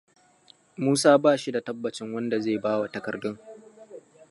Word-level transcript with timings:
Musa 0.83 1.17
ba 1.17 1.37
shi 1.37 1.51
da 1.51 1.61
tabbacin 1.63 2.13
wanda 2.13 2.39
zai 2.41 2.57
bawa 2.57 2.91
takardun. 2.91 3.37